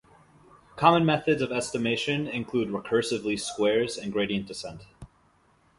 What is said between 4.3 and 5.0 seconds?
descent.